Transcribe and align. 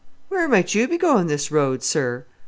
"Where 0.29 0.47
might 0.47 0.73
you 0.73 0.87
be 0.87 0.97
going 0.97 1.27
this 1.27 1.51
road, 1.51 1.83
sir?" 1.83 2.25